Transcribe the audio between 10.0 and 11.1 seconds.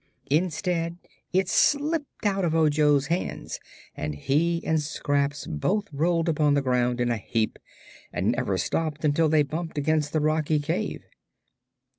the rocky cave.